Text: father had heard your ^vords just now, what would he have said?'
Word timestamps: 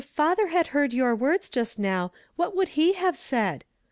father 0.03 0.47
had 0.47 0.65
heard 0.73 0.93
your 0.93 1.15
^vords 1.15 1.47
just 1.47 1.77
now, 1.77 2.11
what 2.35 2.55
would 2.55 2.69
he 2.69 2.93
have 2.93 3.15
said?' 3.15 3.63